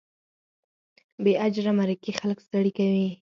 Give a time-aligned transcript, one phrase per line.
[1.23, 3.07] بې اجره مرکې خلک ستړي کوي.